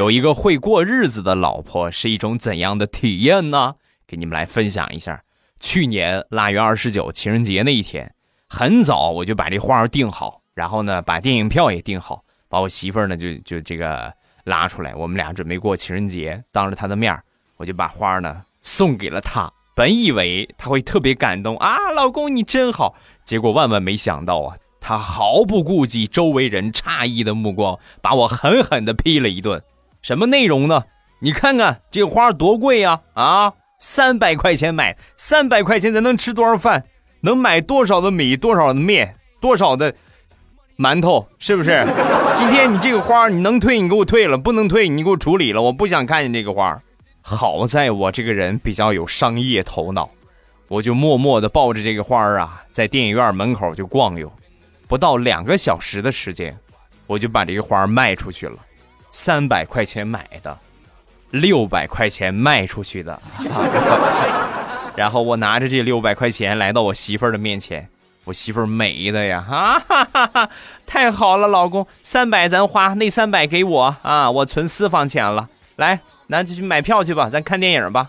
[0.00, 3.74] 有一个会过日子的老婆是一种怎样的体验呢？
[4.08, 5.22] 给你们来分享一下。
[5.60, 8.14] 去年腊月二十九情人节那一天，
[8.48, 14.10] 很早我就把这花儿订好，然后呢把电影票也订好，把我媳妇儿呢就就这个
[14.44, 17.14] 拉出来，我们俩准备过情人节，当着她的面
[17.58, 19.52] 我就把花儿呢送给了她。
[19.76, 29.62] 本以为她会特别感动啊，老公你真好，结果万万没想到啊，她毫不顾及周围人诧异的目光，把我狠狠的批了一顿。
[30.02, 30.84] 什么内容呢？
[31.20, 33.00] 你看看这花多贵呀！
[33.12, 36.84] 啊，三百块钱买，三百块钱咱能吃多少饭？
[37.20, 38.36] 能买多少的米？
[38.36, 39.16] 多少的面？
[39.40, 39.94] 多少的
[40.78, 41.28] 馒头？
[41.38, 41.84] 是不是？
[42.34, 45.60] 今天你这个花，你能退你给我退了，不能退你给我处理了。
[45.60, 46.80] 我不想看见这个花。
[47.20, 50.08] 好在我这个人比较有商业头脑，
[50.68, 54.32] 我就默默的抱着这个花啊，在电影院门口就逛悠，
[54.88, 56.58] 不到两个小时的时间，
[57.06, 58.56] 我就把这个花卖出去了。
[59.10, 60.58] 三百块钱买的，
[61.30, 63.20] 六百块钱卖出去的，
[64.96, 67.88] 然后我拿着这六百块钱来到我媳妇儿的面前，
[68.24, 70.48] 我媳妇儿美的呀，啊哈哈哈，
[70.86, 78.06] 太好了，老公，三百咱花，那三百给我啊，我存私房钱了，来拿去去买票去吧，咱看电影吧。